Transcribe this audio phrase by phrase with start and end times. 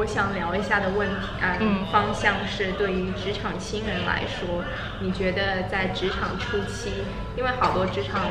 [0.00, 4.64] 我想聊一下的问题啊、嗯方向是对于职场新人来说，
[5.00, 7.04] 你觉得在职场初期，
[7.36, 8.22] 因为好多职场，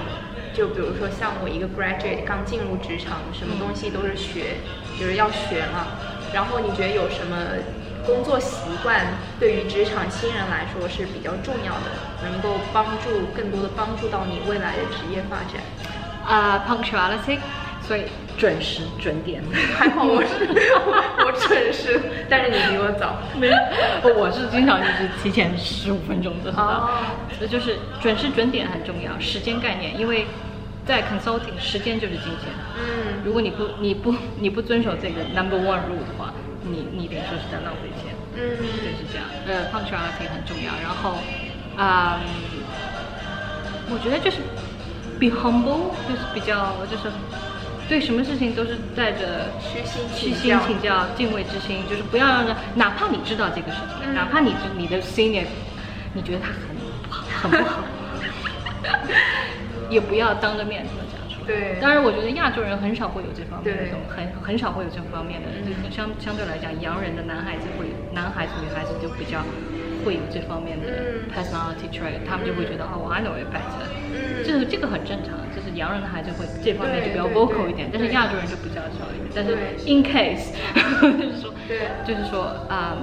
[0.51, 4.55] 就比如说像我一个 graduate 刚进入职场，什么东西都是学，
[4.99, 5.85] 就是要学嘛。
[6.33, 7.37] 然后你觉得有什么
[8.03, 9.05] 工作习惯
[9.39, 11.91] 对于职场新人来说是比较重要的，
[12.23, 15.61] 能够帮助更多的帮助到你未来的职业发展？
[16.25, 16.75] 啊、p
[17.89, 18.03] 所以
[18.37, 19.41] 准时准点。
[19.75, 20.45] 还好我是
[21.25, 23.17] 我准时，但是你比我早。
[23.33, 23.55] 没有，
[24.13, 30.27] 我是经常就是提前十五分钟就知道哦，就是准时准点很重要，时间概念，因为
[30.85, 32.53] 在 consulting 时间就是金钱。
[32.77, 38.13] 嗯如果你不你不你不遵守这个 number one rule 的话，你你等于说是在浪费钱。
[38.35, 39.25] 嗯就是这样。
[39.47, 40.71] 呃，punctuality 很重要。
[40.83, 41.17] 然后，
[41.75, 42.21] 啊、
[43.89, 44.37] 我觉得就是
[45.19, 47.09] be humble，就是比较就是
[47.89, 54.13] 对什么事情都是带着虚心虚心请教、敬畏之心，就是不要让人，哪怕你知道这个事情，嗯。
[54.13, 55.45] 哪怕你你的 senior，
[56.13, 57.83] 你觉得他很不好，很不好，
[59.89, 61.47] 也不要当着面这么讲出来。
[61.47, 61.81] 对。
[61.81, 65.65] 当然我觉得亚洲人很少会有这方面的东很很少会有这方面的，嗯。
[65.65, 69.41] 就是相相对来讲，洋人的男孩子会，男孩子女孩子就比较
[70.05, 71.25] 会有这方面的嗯。
[71.33, 73.81] personality trait，他们就会觉得哦，我 I know it better，
[74.13, 74.45] 嗯。
[74.45, 75.48] 这个这个很正常，就是
[75.79, 79.31] 洋人的孩子会这方面就比较 vocal 一点，但是亚洲人就比较少一点。
[79.33, 79.55] 但是
[79.87, 81.79] in case，就 是说，对。
[82.05, 82.97] 就是说啊、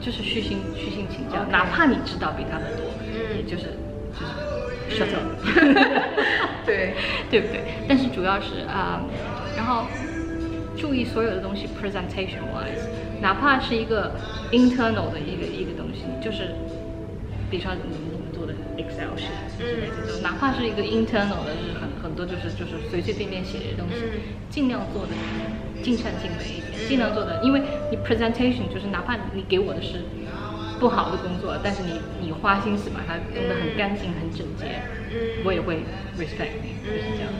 [0.00, 3.36] 就是虚心虚心请教哪怕你知道比他们多，嗯。
[3.36, 3.78] 也就是
[4.18, 4.32] 就是
[5.04, 5.22] shut up，
[6.66, 6.94] 对，
[7.30, 7.62] 对不对？
[7.88, 9.02] 但是主要是啊、
[9.56, 9.86] 然后
[10.76, 12.88] 注意所有的东西 presentation wise，
[13.20, 14.12] 哪怕是一个
[14.50, 16.48] internal 的一个一个东西，就是
[17.50, 18.11] 比如说你你们
[18.42, 24.20] 做的 Excel sheet 之类这种，哪怕是一个 internal 的，就是很很多就是就是随随便便写的东西，嗯。
[24.50, 25.12] 尽量做的
[25.80, 30.02] 尽善尽美一点，尽量做的，因为你 presentation 就是哪怕你给我的是
[30.80, 34.82] 不好的工作，但是你你花心思把它弄得很干净、很整洁，
[35.12, 35.44] 嗯。
[35.44, 35.84] 我也会
[36.18, 37.30] respect 你，就是这样。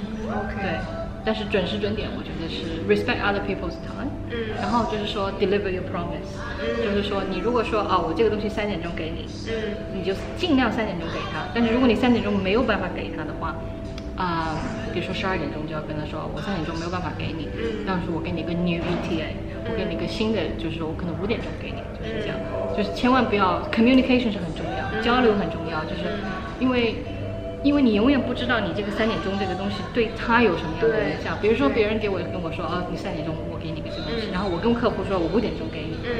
[0.62, 0.78] 对，
[1.24, 4.10] 但是准时准点，我觉得是 respect other people's time。
[4.30, 4.56] 嗯。
[4.60, 6.26] 然后就是说 deliver your promise，、
[6.58, 6.82] 嗯。
[6.82, 9.54] 就是说你如果说哦，我这个东西三点钟给你，嗯。
[9.94, 11.46] 你就尽量三点钟给他。
[11.54, 13.54] 但是如果你三点钟没有办法给他的话，
[14.16, 14.58] 啊、
[14.92, 17.84] 比如说十二点钟就要跟他说，我三点钟没有办法给你，嗯。
[17.86, 19.38] 但是我给你一个 new ETA，
[19.70, 22.36] 我给你一个新的，就是说我可能五点钟给你，就是这样，
[22.76, 25.02] 就是千万不要 communication 是很重要，嗯。
[25.02, 26.02] 交流很重要，就是
[26.58, 26.96] 因为。
[27.62, 31.38] 因为你永远不知道你这个三点钟这个东西对他有什么样的影响。
[31.40, 34.32] 比如说别人给我跟我说，哦，你三点钟我给你个这个东西，嗯。
[34.32, 36.10] 然后我跟客户说我五点钟给你，嗯。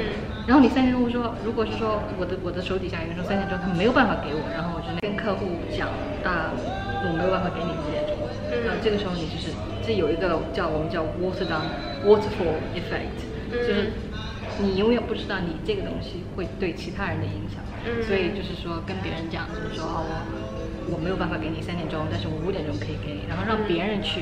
[0.47, 5.89] 然后你三点钟说，如果是说我的我的手底下有人说三点钟他没有办法给我，然后我就跟客户讲
[6.23, 6.53] 啊、
[7.03, 8.15] 我没有办法给你五点钟，
[8.49, 8.67] 嗯。
[8.69, 9.51] 啊，这个时候你就是
[9.85, 11.67] 这有一个叫我们叫 water down
[12.05, 13.91] waterfall effect，、嗯就是
[14.59, 18.01] 你永远不知道你这个东西会对其他人的影响，嗯。
[18.03, 20.42] 所以就是说跟别人讲，就是说哦我
[20.93, 24.21] 我没有办法给你三点钟，但是我五点钟可以给你，然后让别人去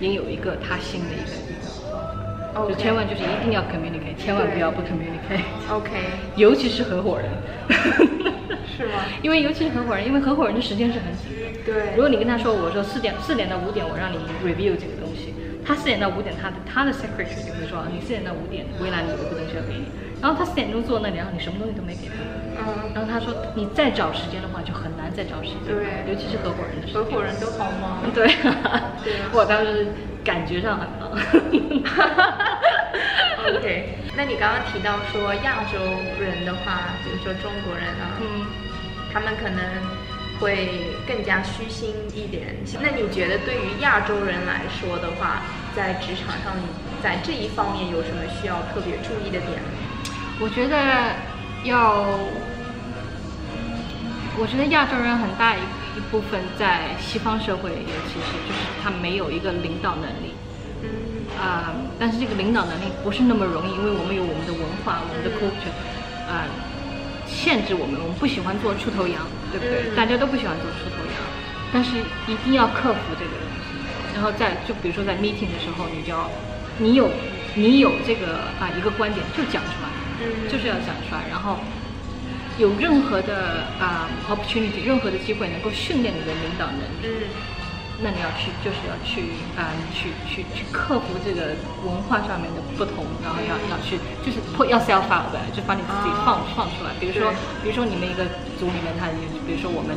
[0.00, 2.64] 也有一个他新的一个一个方法。
[2.66, 5.90] 就千万就是一定要 communicate，千万不要不 communicate，，OK，
[6.36, 7.28] 尤其是合伙人，
[8.64, 9.04] 是吗？
[9.20, 11.60] 因为尤其是合伙人，因为合伙人的时间是很紧的。
[11.66, 15.34] 对如果你跟他说，我说四点四点到五点，我让你 review 这个东西，
[15.66, 19.84] 他四点到五点，他的他的 secretary 就会说，你四点到五点，微兰有一个东西要给你，
[20.26, 22.14] 然后他四点钟坐那里，然后你什么东西都没给他，
[22.58, 27.00] 嗯，然后他说你再找时间的话就很难再找时间，对尤其是合伙人的时间。
[27.00, 28.02] 合伙人都好忙。
[28.12, 28.26] 对，
[29.06, 29.86] 对我当时
[30.24, 31.12] 感觉上很忙。
[33.54, 35.78] OK，那你刚刚提到说亚洲
[36.18, 38.46] 人的话，比如说中国人啊，嗯。
[39.12, 39.60] 他们可能
[40.40, 42.56] 会更加虚心一点。
[42.82, 45.42] 那你觉得对于亚洲人来说的话，
[45.74, 46.52] 在职场上，
[47.00, 49.68] 在这一方面有什么需要特别注意的点呢？
[50.38, 51.14] 我觉得
[51.64, 52.18] 要，
[54.38, 55.60] 我觉得亚洲人很大一
[55.96, 60.34] 一部分在西方社会，尤其是就是他没有一个领导能力。
[60.82, 65.72] 嗯啊、但是这个领导能力不是那么容易，因为我们有我们的文化、我们的 culture，
[66.28, 66.44] 啊、
[67.26, 69.88] 限制我们，我们不喜欢做出头羊，对不对？
[69.88, 71.16] 嗯大家都不喜欢做出头羊，
[71.72, 71.96] 但是
[72.26, 73.72] 一定要克服这个东西。
[74.14, 76.30] 然后在就比如说在 meeting 的时候，你就要，
[76.78, 77.10] 你有
[77.54, 79.88] 你有这个啊、一个观点就讲出来，
[80.20, 80.48] 嗯。
[80.48, 81.58] 就是要讲出来，然后
[82.58, 87.04] 有任何的啊、opportunity，任何的机会能够训练你的领导能力。
[87.04, 87.28] 嗯。
[87.98, 96.92] 那你要去，就是要去啊、去去去克服这个文化上面的不同，然后要要去，就是 put yourself out 就把你自己放、放出来。
[97.00, 97.32] 比如说，
[97.64, 98.28] 比如说你们一个
[98.60, 99.16] 组里面，他有，
[99.48, 99.96] 比如说我们，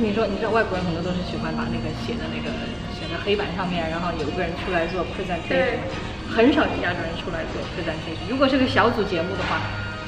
[0.00, 2.48] 你说你知道外国人很多都是喜欢把那个写的那个
[2.96, 5.84] 写在黑板上面，然后有一个人出来做 presentation，
[6.30, 8.28] 很少有亚洲人出来做 presentation。
[8.28, 9.60] 如果是个小组节目的话，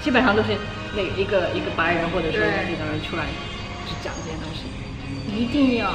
[0.03, 0.57] 基本上都是
[0.95, 3.25] 那一个一个白人或者说对一个人出来
[3.87, 4.65] 去讲这些东西，
[5.35, 5.91] 一定要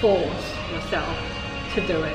[0.00, 1.10] force yourself
[1.74, 2.14] to do it。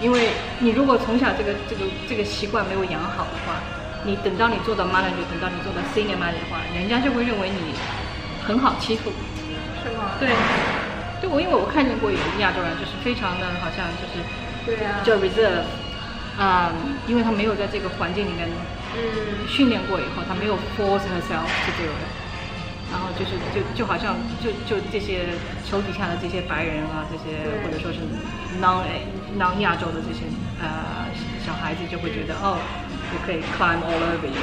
[0.00, 0.28] 因为
[0.60, 3.60] 你如果从小这个这个这个习惯没有养好的话，
[4.04, 7.74] 你等到你做到 manager，等到你做到 senior manager 的话，人家就会认为你
[8.46, 9.10] 很好欺负。
[9.82, 10.12] 是吗？
[10.20, 10.28] 对，
[11.20, 14.22] 对我因为我看见过有亚洲人就是非常的好像就是
[14.66, 15.66] 对啊，就 reserve，
[16.38, 16.72] 啊、
[17.06, 18.48] 因为他没有在这个环境里面
[18.96, 19.46] 嗯。
[19.48, 25.24] 训练过以后，他没有 force herself to do it，然后就是就就好像就就这些
[25.64, 27.98] 球底下的这些白人啊，这些或者说是
[28.60, 28.84] non
[29.38, 30.26] non 亚洲的这些
[30.60, 31.08] 呃
[31.44, 34.36] 小孩子就会觉得哦，我可以 climb all over you，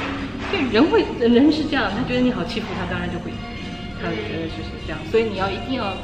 [0.50, 3.30] 就人会人是这样，他觉得你好欺负他，当然就会
[4.02, 5.96] 他觉得就是这样，所以你要一定要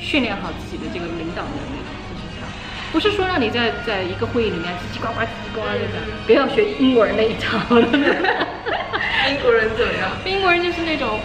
[0.00, 1.83] 训练好自己的这个领导能力。
[2.94, 7.58] 不是说让你在在一个会议里面叽叽呱呱叽叽呱呱就这样，不要学英国人那一套。
[9.28, 10.10] 英国人怎么样？
[10.24, 11.18] 英国人就是那种，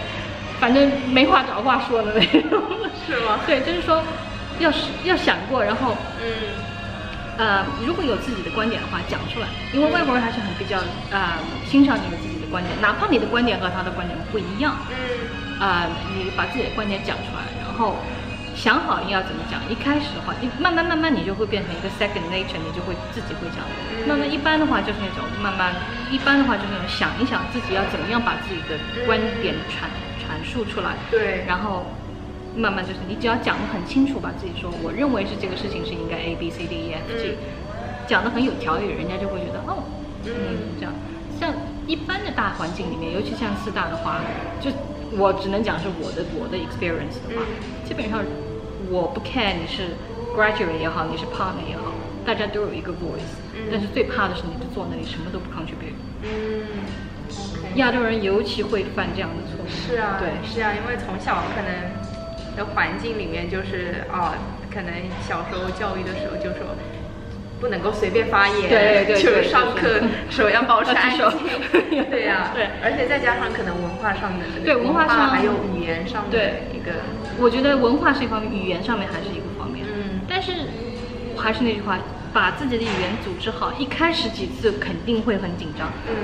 [0.58, 2.20] 反正没话找话说的那
[2.50, 2.60] 种。
[3.06, 3.38] 是吗？
[3.46, 4.02] 对，就是说，
[4.58, 6.26] 要是要想过，然后嗯
[7.38, 10.76] 呃，如果有自己的观点的话，讲出来，因为外国人还是很比较
[11.12, 11.34] 呃
[11.64, 14.96] 欣赏你有自己的观点，哪怕你的观点和他的观点不一样，嗯
[15.64, 15.86] 啊、
[16.16, 18.02] 你把自己的观点讲出来，然后
[18.60, 19.56] 想好你要怎么讲。
[19.72, 23.64] 一开始的话，你慢慢慢慢你就会变成一个 second nature，你就会自己会讲。
[24.06, 25.72] 慢慢一般的话就是那种慢慢，
[26.12, 28.76] 一般的话就是那种想一想自己要怎么样把自己的
[29.06, 29.88] 观点传
[30.20, 31.86] 阐述出来，对然后。
[32.56, 37.36] 慢慢就是你只要讲得很清楚，把自己说，我认为是这个事情是应该 A B C D E F G，、
[38.08, 39.84] 讲得很有条理，人家就会觉得哦，
[40.26, 40.92] 嗯，这样。
[41.38, 41.54] 像
[41.86, 44.18] 一般的大环境里面，尤其像四大的话，
[44.60, 44.68] 就
[45.16, 47.46] 我只能讲是我的我的 experience 的话，
[47.86, 48.18] 基本上
[48.90, 49.94] 我不 care 你是
[50.36, 51.92] graduate 也好，你是 partner 也好，
[52.26, 53.38] 大家都有一个 voice，、
[53.70, 55.94] 但是最怕的是你就坐那里什么都不 contribute。
[56.22, 56.66] 嗯
[57.76, 59.68] 亚洲人尤其会犯这样的错误。
[59.70, 61.70] 是啊，对，是啊，因为从小可能
[62.56, 64.34] 的环境里面就是啊，
[64.74, 66.66] 可能小时候教育的时候就说。
[67.60, 71.20] 不能够随便发言，对对对就是上课对手要保持安静，
[72.10, 72.70] 对呀、 对。
[72.82, 76.38] 而且再加上可能文化上的对文化上还有语言上的
[76.72, 77.04] 一个，
[77.38, 79.86] 我觉得文化是一方面，语言上面还是一个方面。
[79.86, 80.20] 嗯。
[80.28, 80.52] 但是
[81.36, 81.98] 还是那句话，
[82.32, 86.14] 把自己的语言组织好，一开始几次肯定会很紧张，嗯。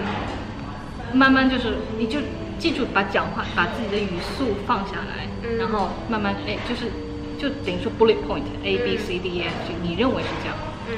[1.13, 2.21] 慢慢就是你就
[2.59, 5.57] 记住把讲话，把自己的语速放下来，嗯。
[5.59, 6.91] 然后慢慢哎就是
[7.39, 10.57] 就等于说 bullet point A B C D E F G，你认为是这样，
[10.89, 10.95] 嗯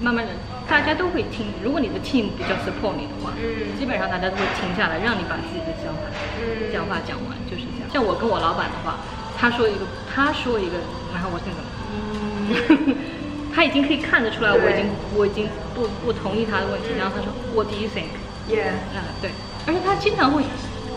[0.00, 0.32] 慢慢的
[0.68, 1.46] 大家都会听。
[1.62, 3.76] 如果你的 team 比较 support 你的话，嗯。
[3.78, 6.00] 基本上大家都会停下来，让你把自己的想法、
[6.40, 6.72] 嗯。
[6.72, 7.90] 讲话讲完，就是这样。
[7.92, 8.98] 像我跟我老板的话，
[9.36, 10.76] 他说一个，他说一个，
[11.12, 11.60] 然后我那种，
[11.92, 12.96] 嗯，
[13.54, 19.30] 他已经可以看得出来，我已经我已经不不同意他的问题，然后他说 What do you think？，Yeah，啊，对，
[19.66, 20.44] 而且他经常会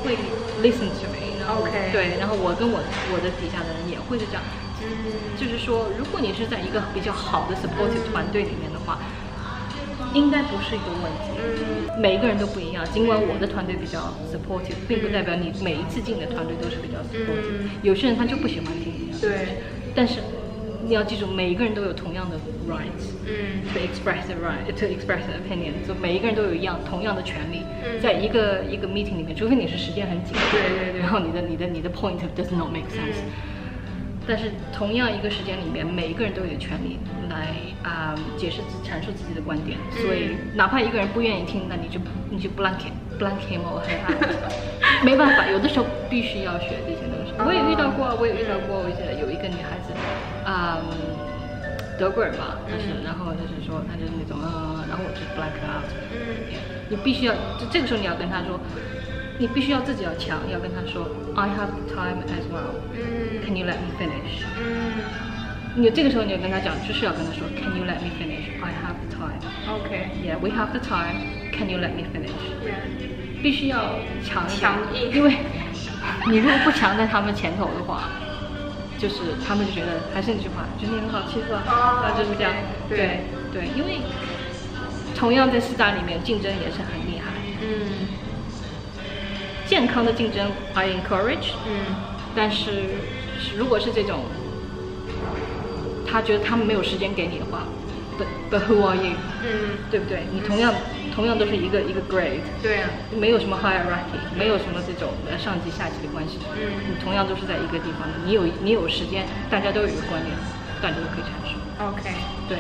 [0.06, 0.16] 会
[0.62, 2.80] listen to me，然后 OK 对，然后我跟我
[3.12, 4.44] 我的底下的人也会是这样，
[4.86, 9.00] 嗯就是说，如果你是在一个比较好的 supportive 团队里面的话，
[10.14, 11.34] 应该不是一个问题。
[11.38, 12.02] 嗯。
[12.02, 17.64] 每一个人都不一样，尽管我的团队比较 supportive，并不代表你每一次进的团队都是比较 supportive。
[17.64, 17.70] 嗯。
[17.82, 19.58] 有些人他就不喜欢听你的，对，
[19.96, 20.20] 但是
[20.86, 22.38] 你要记住，每一个人都有同样的
[22.70, 23.14] rights。
[23.26, 23.64] 嗯。
[23.74, 28.00] to express the right to express the opinion，就每一个人都有一样同样的权利，嗯。
[28.02, 31.00] 在一个一个 meeting 里面，除非你是时间很紧，对对对。
[31.00, 33.24] 然后你的你的你的 point does not make sense，、
[34.26, 37.00] 但是同样一个时间里面，每一个人都有权利
[37.30, 42.00] 来啊、解释阐述自己的观点，所以哪怕一个人不愿意听，那你就
[42.30, 42.80] 你就 blank
[43.20, 44.24] blank him or her out，
[45.04, 47.34] 没办法，有的时候必须要学这些东西。
[47.46, 49.92] 我也遇到过，我也遇到过我记得有一个女孩子，
[50.46, 50.80] 啊、
[52.00, 56.38] 德国人吧，就是，然后就是说，她就是那种，嗯，然后我就是 black out，嗯。
[56.90, 58.60] 你必须要，就这个时候你要跟她说，
[59.40, 64.46] 你必须要自己要强，要跟他说，I have time as well，嗯 Can you let me finish？
[64.58, 64.94] 嗯
[65.76, 69.42] 你这个时候你就跟他讲，就是要跟他说，Can you let me finish？I have the time。
[69.68, 71.50] ，OK，Yeah, we have the time.
[71.52, 75.38] Can you let me finish？Yeah，必须要强强硬因为
[76.30, 78.04] 你如果不强在他们前头的话，
[79.00, 82.54] 就是他们就觉得还是那句话，觉得你很好欺负啊，哦啊就是这样。
[82.88, 83.20] 对对
[83.52, 83.98] 对，因为
[85.16, 87.32] 同样在四大里面竞争也是很厉害，
[87.64, 88.08] 嗯
[89.66, 91.96] 健康的竞争 I encourage，嗯。
[92.36, 92.72] 但是
[93.40, 94.22] 是如果是这种，
[96.06, 97.66] 他觉得他们没有时间给你的话
[98.18, 99.14] ，but but who are you？
[99.44, 100.24] 嗯，对不对？
[100.32, 100.74] 你同样
[101.14, 102.42] 同样都是一个一个 grade。
[102.62, 106.72] 对啊，没有什么 hierarchy，没有什么这种呃上级下级的关系，嗯。
[106.90, 110.34] 你同样都是在一个地方的，你有你有时间，大家都有一个观念，
[110.82, 111.54] 大家都可以产生
[111.88, 112.10] ，，OK，
[112.50, 112.58] 对，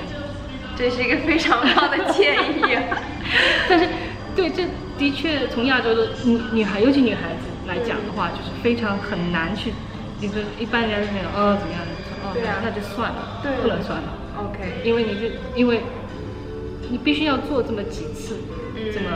[0.75, 2.77] 这是一个非常棒的建议。
[3.67, 3.88] 但是，
[4.36, 4.63] 对，这
[4.97, 9.71] 的确从亚洲的女女孩，尤其女孩子来讲的话，就是非常很难去，
[10.21, 11.81] 就是一般人家是那种，哦，怎么样，
[12.23, 13.51] 哦，对啊那就算了，对。
[13.62, 14.07] 不能算了
[14.38, 15.81] ，OK，因为你就因为
[16.89, 18.38] 你必须要做这么几次，
[18.75, 19.09] 嗯这么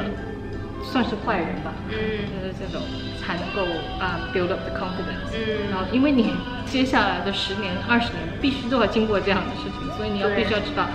[0.84, 1.96] 算是坏人吧，嗯。
[2.28, 2.82] 就是这种
[3.22, 3.62] 才能够
[4.00, 5.70] 啊、build up the confidence，嗯。
[5.70, 6.34] 然后因为你
[6.66, 10.88] 接下来的十年、二十年必须都要经过这样的事情，所以你要必须要知道，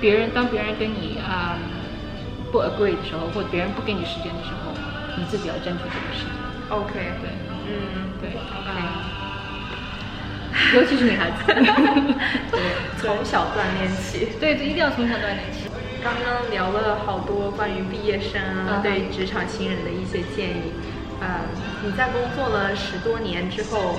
[0.00, 1.58] 别人当别人跟你啊、
[2.52, 4.72] 不 agree 的时候，或者别人不给你时间的时候，
[5.16, 6.32] 你自己要争取这个时间。
[6.68, 7.30] OK，对
[7.66, 9.08] 嗯，对 OK 啊
[10.74, 11.36] 尤其是女孩子，
[12.52, 12.60] 对，
[12.98, 14.28] 从小锻炼起。
[14.38, 15.68] 对，这一定要从小锻炼起。
[16.04, 20.72] 刚刚聊了好多关于毕业生啊，嗯对职场新人的一些建议。
[21.20, 21.40] 呃，
[21.84, 23.96] 你在工作了十多年之后，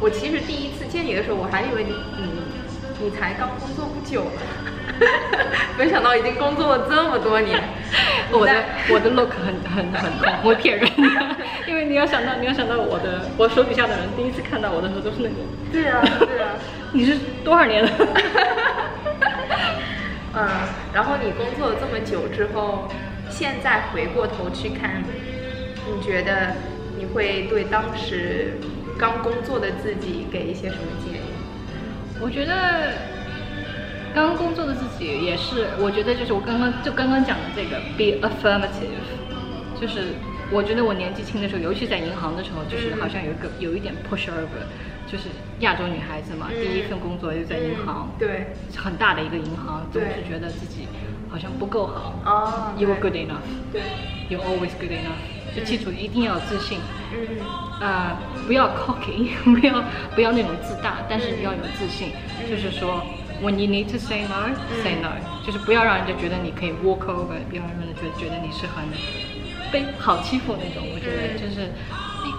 [0.00, 4.63] 我其实第一次见你的时候，我还以为你你你才刚工作不久呢，
[5.78, 7.60] 没想到已经工作了这么多年。
[8.32, 8.52] 我的
[8.90, 11.36] 我的 look 很很很很不会骗人的，
[11.68, 15.36] 因为你要想到你要想到我的我手底下的人第一次看到我的时候都是那种，
[15.70, 16.50] 对啊对啊，
[16.92, 17.90] 你是多少年了？
[20.34, 20.48] 嗯，
[20.92, 22.88] 然后你工作了这么久之后，
[23.30, 25.02] 现在回过头去看，
[25.86, 26.54] 你觉得
[26.98, 28.58] 你会对当时
[28.98, 31.20] 刚工作的自己给一些什么建议？
[32.20, 32.54] 我觉得
[34.14, 39.02] 刚工作的自己也是，我觉得就是我刚刚就刚刚讲的这个 be affirmative，
[39.80, 40.14] 就是
[40.52, 44.62] 我觉得我年纪轻的时候，尤其在银行的时候，就是嗯好像有一个有一点 push over，
[45.10, 45.24] 就是
[45.60, 50.86] 亚洲女孩子嘛，嗯第一份工作又在银行，嗯对，很大的一个银行，总是觉得自己
[51.28, 52.14] 好像不够好。
[52.24, 53.42] 哦 You were good enough.
[53.72, 53.82] 对
[54.30, 55.18] ，You're always good enough.
[55.56, 56.78] 就记住一定要自信，
[57.12, 57.38] 嗯
[57.80, 59.82] 啊、不要 cocky， 不要
[60.14, 62.08] 不要那种自大，但是要有自信。
[62.40, 63.00] 嗯就是说
[63.44, 64.48] ，when you need to say no,
[64.82, 65.12] say no，、
[65.44, 68.84] 就是不要让人家觉得你可以 walk over，不要让人家觉得觉得你是很
[69.70, 70.82] 被好欺负那种。
[70.94, 71.68] 我觉得嗯就是，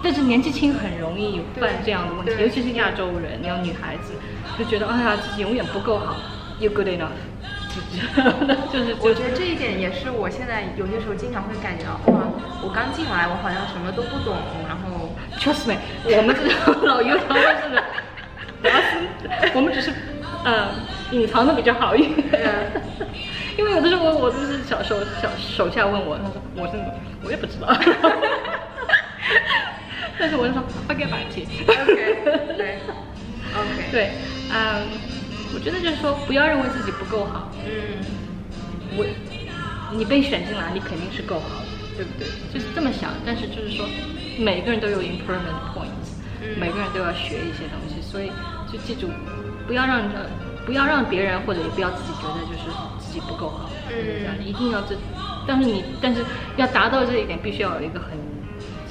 [0.04, 4.14] 但是年纪轻很容易犯这样的问题，尤其是亚洲人，你要女孩子
[4.58, 6.16] 就觉得哎呀自己永远不够好
[6.60, 7.14] ，you good enough，
[8.72, 12.22] 就 是我觉得这一点也是我现在有些时候经常会感觉到，哇，
[12.64, 14.36] 我刚进来，我好像什么都不懂，
[14.68, 17.84] 然后 Trust me，我们这种老油条的是的，
[19.54, 19.92] 我们只是
[20.46, 20.70] 呃
[21.12, 22.26] 隐藏的比较好一点。
[22.44, 22.82] 嗯。
[23.58, 26.74] 因为有的时候我我就是小手小手下问我，他说我是
[27.24, 27.68] 我也不知道，
[30.20, 31.08] 但是我就说 to you。
[31.08, 31.48] OK，
[32.58, 32.80] 对，
[33.56, 34.12] OK，，对，
[34.52, 34.84] 嗯，
[35.54, 37.72] 我觉得就是说不要认为自己不够好，嗯。
[38.98, 39.06] 我
[39.92, 42.28] 你被选进来，你肯定是够好的，对不对？
[42.54, 43.86] 就是这么想，但是就是说，
[44.38, 46.60] 每个人都有 improvement points，、嗯。
[46.60, 48.30] 每个人都要学一些东西，所以
[48.72, 49.10] 就记住，
[49.66, 50.26] 不要让呃
[50.66, 52.70] 不要让别人或者也不要自己觉得就是
[53.00, 53.96] 自己不够好，嗯。
[54.20, 54.96] 这样一定要这，
[55.48, 56.26] 但是你但是
[56.58, 58.18] 要达到这一点，必须要有一个很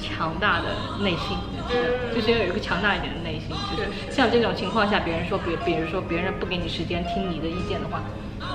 [0.01, 1.37] 强大的内心，
[1.69, 1.75] 嗯。
[2.15, 3.89] 就是要有一个强大一点的内心，就是。
[4.09, 8.01] 像这种情况下，别人说别比如说别人不给你时间听你的意见的话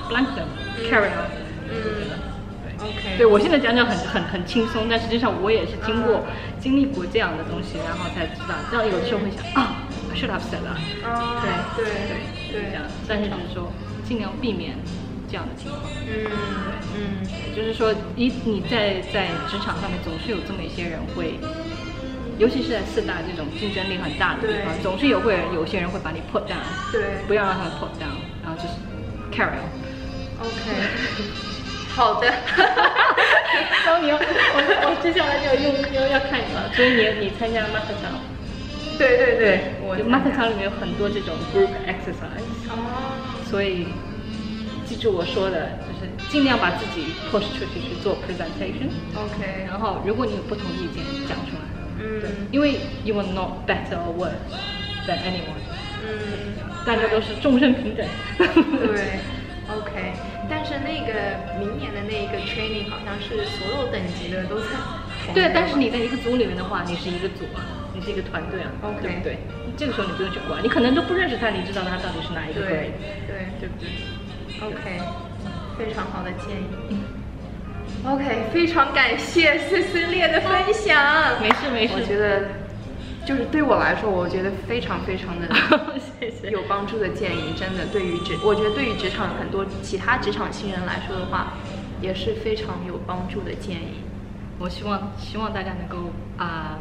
[0.09, 0.49] ，blank them
[0.89, 1.29] carry on，
[3.15, 6.25] 对我现在讲讲很很很轻松，但实际上我也是经过、
[6.59, 8.55] 经历过这样的东西，然后才知道。
[8.71, 9.75] 这样有的时候会想啊
[10.11, 11.07] ，I should have said that。
[11.07, 11.41] 啊
[11.75, 12.17] 对对对。
[12.51, 13.71] 对这样，但是就是说
[14.05, 14.75] 尽量避免
[15.29, 15.83] 这样的情况。
[16.05, 16.27] 嗯
[16.95, 17.27] 嗯。
[17.55, 21.39] 就是说，一你在在职场上面总是有这么一些人会，
[22.37, 27.23] 尤其是在四大这种竞争力很大的地方，总是有会有些人会把你 put down，对。
[27.27, 28.75] 不要让他们 put down，然后就是
[29.31, 29.67] carry on。
[30.39, 30.71] ，OK，
[31.95, 32.27] 好的，
[33.85, 34.19] 然后你要，我
[34.87, 38.30] 我接下来就要用要要看你了，所以你你参加 m a t h a t o n
[38.97, 43.87] 对对对，我就 m a t h a t o n 里面有很多这种 group exercise，哦，所以
[44.85, 51.61] 记住我说的，就是尽量把自己 push 出去去做 presentation，OK，然后如果你有不同意见讲出来，
[51.97, 52.21] 嗯。
[52.21, 54.53] 对嗯，因为 you are not better or worse
[55.07, 55.61] than anyone，
[56.01, 58.07] 嗯，大家都是众生平等。
[58.37, 59.19] 对
[59.67, 60.13] ，OK，
[60.49, 61.13] 但是那个
[61.57, 64.77] 明年的那一个 training 好像是所有等级的都在
[65.33, 69.37] 对，但是你在一个组里面的话，你是一个组啊，你是一个团队啊 OK 对不对？
[69.77, 72.97] 这个时候你不用去管，你可能都不认识他，你知道他到底是哪一个 grade，
[73.29, 74.99] 对对对不对？，OK，
[75.77, 76.97] 非常好的建议。
[78.03, 81.39] OK，非常感谢思思烈的分享。
[81.39, 82.49] 没事没事我觉得
[83.23, 85.47] 就是对我来说，我觉得非常非常的。
[86.49, 91.53] 有帮助的建议，真的对于职，我觉得对于职场很多其他职场新人来说的话，
[92.01, 94.01] 也是非常有帮助的建议。
[94.59, 96.77] 我希望希望大家能够啊、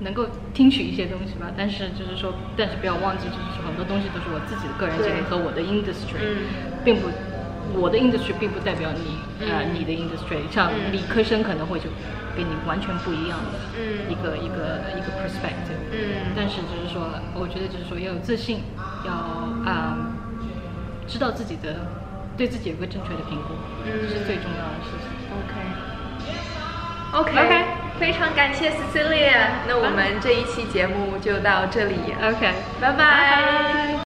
[0.00, 6.48] 能够听取一些东西吧，但是就是说，但是不要忘记，就是说很多东西都是我自己的个人经历和我的 industry，、嗯。
[6.82, 7.10] 并不，
[7.78, 9.74] 我的 industry 并不代表你呃嗯。
[9.74, 10.92] 你的 industry，像嗯。
[10.92, 11.90] 理科生可能会就
[12.34, 14.10] 给你完全不一样的嗯。
[14.10, 15.78] 一个一个一个 perspective。
[15.92, 16.32] 嗯。
[16.34, 18.62] 但是就是说，我觉得就是说要有自信，
[19.02, 20.16] 要啊、
[21.06, 21.86] 知道自己的
[22.36, 23.54] 对自己有个正确的评估，
[23.84, 25.10] 这是最重要的事情。
[27.12, 32.92] OK，OK，、OK 非常感谢 Cecilia，那我们这一期节目就到这里，OK，拜。
[32.92, 33.90] 拜拜